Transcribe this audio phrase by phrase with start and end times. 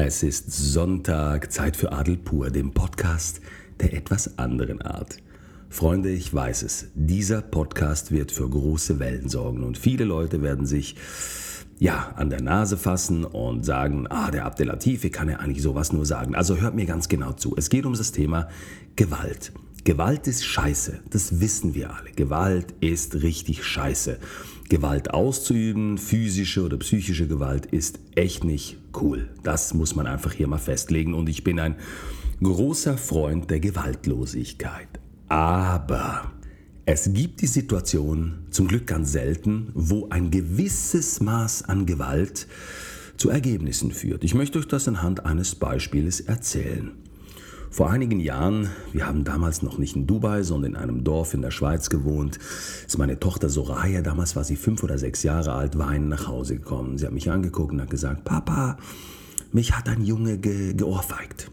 [0.00, 3.40] Es ist Sonntag, Zeit für Adel pur, dem Podcast
[3.80, 5.16] der etwas anderen Art.
[5.70, 10.66] Freunde, ich weiß es, dieser Podcast wird für große Wellen sorgen und viele Leute werden
[10.66, 10.94] sich
[11.80, 15.92] ja, an der Nase fassen und sagen, ah, der Abdelatif, wie kann er eigentlich sowas
[15.92, 16.36] nur sagen?
[16.36, 17.56] Also hört mir ganz genau zu.
[17.56, 18.48] Es geht um das Thema
[18.94, 19.50] Gewalt.
[19.82, 22.12] Gewalt ist scheiße, das wissen wir alle.
[22.12, 24.18] Gewalt ist richtig scheiße.
[24.68, 29.28] Gewalt auszuüben, physische oder psychische Gewalt, ist echt nicht cool.
[29.42, 31.14] Das muss man einfach hier mal festlegen.
[31.14, 31.76] Und ich bin ein
[32.42, 34.88] großer Freund der Gewaltlosigkeit.
[35.28, 36.32] Aber
[36.86, 42.46] es gibt die Situation, zum Glück ganz selten, wo ein gewisses Maß an Gewalt
[43.16, 44.24] zu Ergebnissen führt.
[44.24, 46.92] Ich möchte euch das anhand eines Beispieles erzählen.
[47.70, 51.42] Vor einigen Jahren, wir haben damals noch nicht in Dubai, sondern in einem Dorf in
[51.42, 52.38] der Schweiz gewohnt,
[52.86, 56.56] ist meine Tochter Soraya, damals war sie fünf oder sechs Jahre alt, weinend nach Hause
[56.56, 56.96] gekommen.
[56.96, 58.78] Sie hat mich angeguckt und hat gesagt, Papa,
[59.52, 61.50] mich hat ein Junge ge geohrfeigt.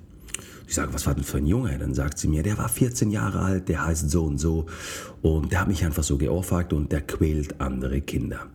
[0.67, 1.77] Ich sage, was war denn für ein Junge?
[1.77, 4.65] Dann sagt sie mir, der war 14 Jahre alt, der heißt so und so
[5.21, 8.47] und der hat mich einfach so geohrfeigt und der quält andere Kinder.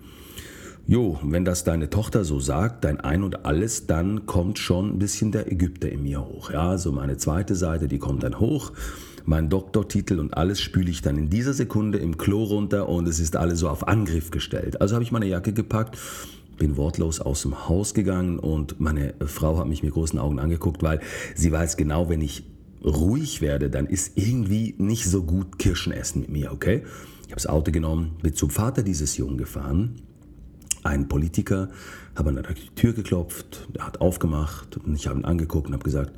[0.91, 4.99] Jo, wenn das deine Tochter so sagt, dein Ein und Alles, dann kommt schon ein
[4.99, 6.51] bisschen der Ägypter in mir hoch.
[6.51, 8.73] Ja, so meine zweite Seite, die kommt dann hoch.
[9.25, 13.21] Mein Doktortitel und alles spüle ich dann in dieser Sekunde im Klo runter und es
[13.21, 14.81] ist alles so auf Angriff gestellt.
[14.81, 15.97] Also habe ich meine Jacke gepackt,
[16.59, 20.83] bin wortlos aus dem Haus gegangen und meine Frau hat mich mit großen Augen angeguckt,
[20.83, 20.99] weil
[21.37, 22.43] sie weiß genau, wenn ich
[22.85, 26.83] ruhig werde, dann ist irgendwie nicht so gut Kirschen essen mit mir, okay?
[27.27, 30.03] Ich habe das Auto genommen, bin zum Vater dieses Jungen gefahren
[30.85, 31.69] ein Politiker,
[32.15, 35.85] habe an der Tür geklopft, er hat aufgemacht und ich habe ihn angeguckt und habe
[35.85, 36.13] gesagt,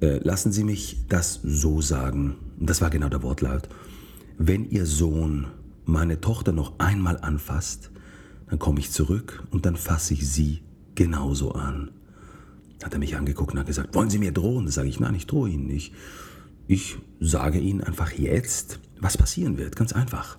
[0.00, 2.36] äh, lassen Sie mich das so sagen.
[2.58, 3.68] Das war genau der Wortlaut.
[4.38, 5.46] Wenn Ihr Sohn
[5.84, 7.90] meine Tochter noch einmal anfasst,
[8.48, 10.60] dann komme ich zurück und dann fasse ich Sie
[10.94, 11.90] genauso an.
[12.82, 14.66] Hat er mich angeguckt und hat gesagt, wollen Sie mir drohen?
[14.66, 15.94] Da sage ich, nein, ich drohe Ihnen nicht.
[16.66, 19.76] Ich sage Ihnen einfach jetzt, was passieren wird.
[19.76, 20.38] Ganz einfach.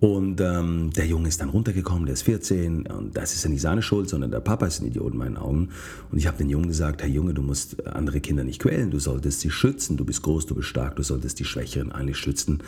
[0.00, 3.60] Und ähm, der Junge ist dann runtergekommen, der ist 14 und das ist ja nicht
[3.60, 5.68] seine Schuld, sondern der Papa ist ein Idiot in meinen Augen.
[6.10, 8.98] Und ich habe den Jungen gesagt, Herr Junge, du musst andere Kinder nicht quälen, du
[8.98, 12.62] solltest sie schützen, du bist groß, du bist stark, du solltest die Schwächeren eigentlich schützen.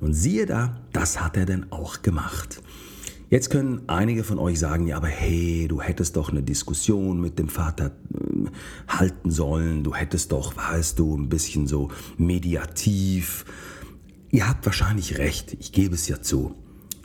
[0.00, 2.60] Und siehe da, das hat er dann auch gemacht.
[3.30, 7.38] Jetzt können einige von euch sagen, ja, aber hey, du hättest doch eine Diskussion mit
[7.38, 8.48] dem Vater äh,
[8.88, 13.44] halten sollen, du hättest doch, weißt du, ein bisschen so mediativ.
[14.32, 16.56] Ihr habt wahrscheinlich recht, ich gebe es ja zu.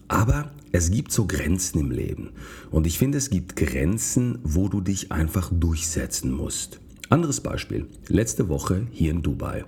[0.08, 2.32] Aber es gibt so Grenzen im Leben.
[2.72, 6.80] Und ich finde, es gibt Grenzen, wo du dich einfach durchsetzen musst.
[7.10, 7.88] Anderes Beispiel.
[8.08, 9.66] Letzte Woche hier in Dubai.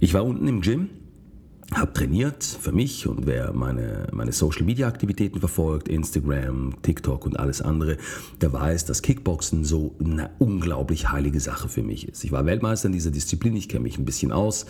[0.00, 0.90] Ich war unten im Gym
[1.74, 7.38] habe trainiert für mich und wer meine, meine Social Media Aktivitäten verfolgt, Instagram, TikTok und
[7.38, 7.98] alles andere,
[8.40, 12.24] der weiß, dass Kickboxen so eine unglaublich heilige Sache für mich ist.
[12.24, 14.64] Ich war Weltmeister in dieser Disziplin, ich kenne mich ein bisschen aus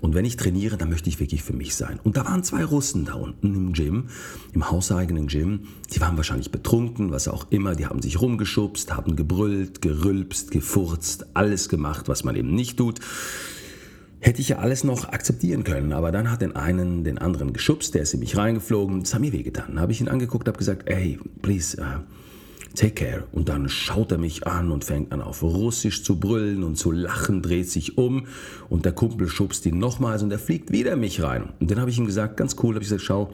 [0.00, 2.00] und wenn ich trainiere, dann möchte ich wirklich für mich sein.
[2.02, 4.08] Und da waren zwei Russen da unten im Gym,
[4.52, 9.14] im hauseigenen Gym, die waren wahrscheinlich betrunken, was auch immer, die haben sich rumgeschubst, haben
[9.14, 12.98] gebrüllt, gerülpst, gefurzt, alles gemacht, was man eben nicht tut
[14.20, 15.92] hätte ich ja alles noch akzeptieren können.
[15.92, 19.00] Aber dann hat den einen den anderen geschubst, der ist in mich reingeflogen.
[19.00, 19.66] Das hat mir wehgetan.
[19.68, 22.00] Dann habe ich ihn angeguckt, habe gesagt, hey, please, uh,
[22.74, 23.24] take care.
[23.32, 26.92] Und dann schaut er mich an und fängt an auf Russisch zu brüllen und zu
[26.92, 28.26] lachen, dreht sich um
[28.68, 31.50] und der Kumpel schubst ihn nochmals und er fliegt wieder in mich rein.
[31.58, 33.32] Und dann habe ich ihm gesagt, ganz cool, habe ich gesagt, schau,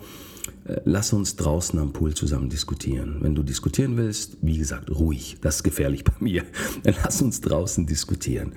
[0.67, 3.19] äh, lass uns draußen am Pool zusammen diskutieren.
[3.21, 6.45] Wenn du diskutieren willst, wie gesagt, ruhig, das ist gefährlich bei mir,
[6.85, 8.53] dann lass uns draußen diskutieren.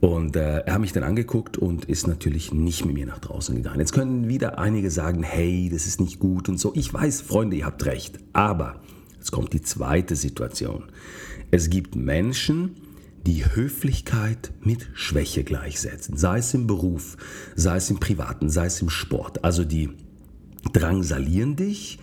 [0.00, 3.54] Und äh, er hat mich dann angeguckt und ist natürlich nicht mit mir nach draußen
[3.54, 3.80] gegangen.
[3.80, 6.72] Jetzt können wieder einige sagen, hey, das ist nicht gut und so.
[6.74, 8.18] Ich weiß, Freunde, ihr habt recht.
[8.32, 8.80] Aber
[9.16, 10.84] jetzt kommt die zweite Situation.
[11.50, 12.76] Es gibt Menschen,
[13.26, 16.16] die Höflichkeit mit Schwäche gleichsetzen.
[16.16, 17.16] Sei es im Beruf,
[17.56, 19.44] sei es im Privaten, sei es im Sport.
[19.44, 19.90] Also die
[20.72, 21.98] drangsalieren dich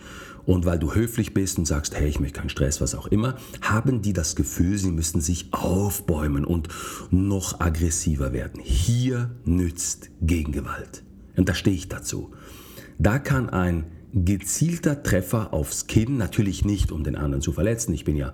[0.46, 3.36] und weil du höflich bist und sagst, hey, ich möchte keinen Stress, was auch immer,
[3.60, 6.68] haben die das Gefühl, sie müssen sich aufbäumen und
[7.10, 8.60] noch aggressiver werden.
[8.62, 11.02] Hier nützt Gegengewalt.
[11.36, 12.32] Und da stehe ich dazu.
[12.98, 13.84] Da kann ein
[14.14, 17.94] gezielter Treffer aufs Kinn, natürlich nicht, um den anderen zu verletzen.
[17.94, 18.32] Ich bin ja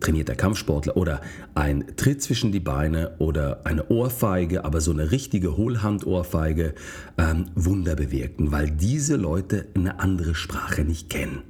[0.00, 1.20] trainierter Kampfsportler oder
[1.54, 6.74] ein Tritt zwischen die Beine oder eine Ohrfeige, aber so eine richtige Hohlhandohrfeige
[7.16, 11.42] ähm, Wunder bewirken, weil diese Leute eine andere Sprache nicht kennen.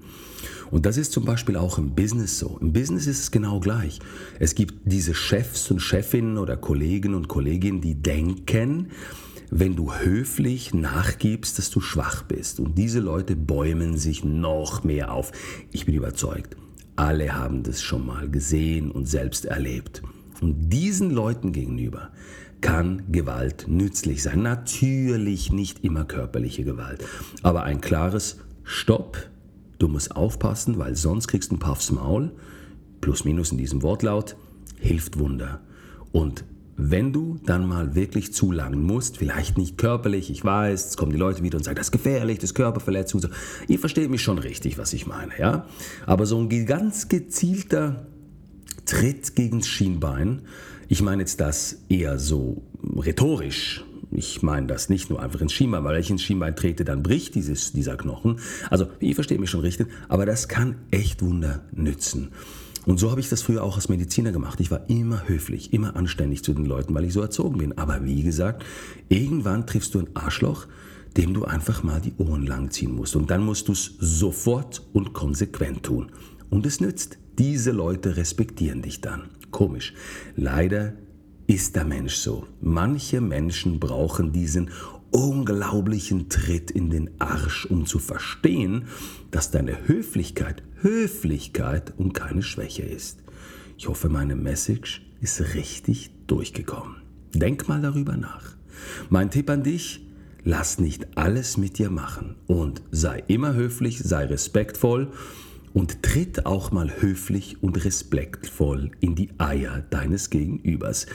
[0.71, 2.59] Und das ist zum Beispiel auch im Business so.
[2.61, 4.01] Im Business ist es genau gleich.
[4.39, 8.91] Es gibt diese Chefs und Chefinnen oder Kollegen und Kolleginnen, die denken,
[9.51, 12.61] wenn du höflich nachgibst, dass du schwach bist.
[12.61, 15.33] Und diese Leute bäumen sich noch mehr auf.
[15.73, 16.57] Ich bin überzeugt
[16.99, 20.03] alle haben das schon mal gesehen und selbst erlebt.
[20.41, 22.11] Und diesen Leuten gegenüber
[22.61, 24.43] kann Gewalt nützlich sein.
[24.43, 27.05] Natürlich nicht immer körperliche Gewalt,
[27.43, 29.31] aber ein klares Stopp,
[29.79, 32.33] du musst aufpassen, weil sonst kriegst du ein paar aufs Maul,
[33.01, 34.37] plus minus in diesem Wortlaut,
[34.81, 35.61] hilft Wunder.
[36.11, 36.45] Und
[36.81, 41.19] wenn du dann mal wirklich zulangen musst, vielleicht nicht körperlich, ich weiß, es kommen die
[41.19, 43.21] Leute wieder und sagen, das ist gefährlich, das ist Körperverletzung.
[43.21, 43.29] So.
[43.67, 45.67] Ihr versteht mich schon richtig, was ich meine, ja?
[46.07, 48.07] Aber so ein ganz gezielter
[48.87, 50.43] Tritt gegen das Schienbein,
[50.87, 52.63] ich meine jetzt das eher so
[52.97, 56.85] rhetorisch, ich meine das nicht nur einfach ins Schienbein, weil wenn ich ins Schienbein trete,
[56.85, 58.39] dann bricht dieses, dieser Knochen.
[58.71, 62.29] Also, ihr versteht mich schon richtig, aber das kann echt Wunder nützen.
[62.87, 64.61] Und so habe ich das früher auch als Mediziner gemacht.
[64.61, 67.77] Ich war immer höflich, immer anständig zu den Leuten, weil ich so erzogen bin.
[67.77, 68.65] Aber wie gesagt,
[69.09, 70.67] irgendwann triffst du ein Arschloch,
[71.17, 73.17] dem du einfach mal die Ohren langziehen musst.
[73.17, 76.13] Und dann musst du es sofort und konsequent tun.
[76.51, 77.19] Und es nützt.
[77.39, 79.31] Diese Leute respektieren dich dann.
[79.51, 79.95] Komisch.
[80.37, 80.95] Leider
[81.47, 82.47] ist der Mensch so.
[82.61, 84.71] Manche Menschen brauchen diesen
[85.11, 88.85] unglaublichen Tritt in den Arsch, um zu verstehen,
[89.31, 93.19] dass deine Höflichkeit Höflichkeit und keine Schwäche ist.
[93.77, 96.97] Ich hoffe, meine Message ist richtig durchgekommen.
[97.35, 98.57] Denk mal darüber nach.
[99.11, 100.07] Mein Tipp an dich,
[100.45, 105.13] lass nicht alles mit dir machen und sei immer höflich, sei respektvoll
[105.75, 111.07] und tritt auch mal höflich und respektvoll in die Eier deines Gegenübers.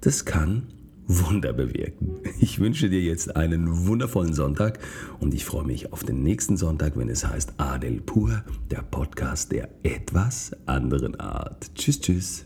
[0.00, 0.66] Das kann
[1.06, 2.20] Wunder bewirken.
[2.40, 4.78] Ich wünsche dir jetzt einen wundervollen Sonntag
[5.20, 9.52] und ich freue mich auf den nächsten Sonntag, wenn es heißt Adel Pur, der Podcast
[9.52, 11.74] der etwas anderen Art.
[11.74, 12.44] Tschüss, tschüss.